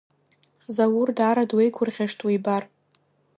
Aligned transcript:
Заур 0.75 1.09
даара 1.17 1.43
дуеигәырӷьашт, 1.49 2.19
уибар! 2.27 2.63